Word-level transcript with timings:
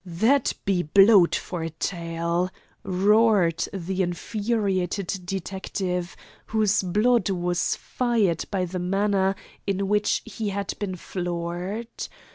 "That 0.03 0.53
be 0.65 0.81
blowed 0.81 1.35
for 1.35 1.61
a 1.61 1.69
tale!" 1.69 2.49
roared 2.83 3.63
the 3.71 4.01
infuriated 4.01 5.19
detective, 5.25 6.15
whose 6.47 6.81
blood 6.81 7.29
was 7.29 7.75
fired 7.75 8.45
by 8.49 8.65
the 8.65 8.79
manner 8.79 9.35
in 9.67 9.87
which 9.87 10.23
he 10.25 10.49
had 10.49 10.73
been 10.79 10.95
floored. 10.95 11.89